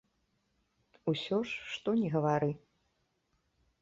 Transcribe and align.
Усё 1.13 1.37
ж 1.51 1.75
што 1.75 1.89
ні 2.01 2.07
гавары. 2.17 2.51